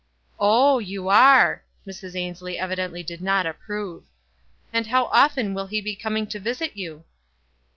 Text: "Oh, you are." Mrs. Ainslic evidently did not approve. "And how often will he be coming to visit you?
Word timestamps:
"Oh, 0.39 0.79
you 0.79 1.09
are." 1.09 1.61
Mrs. 1.85 2.15
Ainslic 2.15 2.57
evidently 2.57 3.03
did 3.03 3.21
not 3.21 3.45
approve. 3.45 4.01
"And 4.73 4.87
how 4.87 5.05
often 5.13 5.53
will 5.53 5.67
he 5.67 5.79
be 5.79 5.95
coming 5.95 6.25
to 6.25 6.39
visit 6.39 6.75
you? 6.75 7.03